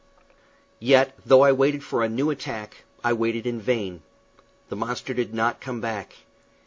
Yet, 0.79 1.13
though 1.27 1.43
I 1.43 1.51
waited 1.51 1.83
for 1.83 2.01
a 2.01 2.09
new 2.09 2.31
attack, 2.31 2.85
I 3.03 3.13
waited 3.13 3.45
in 3.45 3.61
vain. 3.61 4.01
The 4.69 4.75
monster 4.75 5.13
did 5.13 5.31
not 5.31 5.61
come 5.61 5.79
back. 5.79 6.15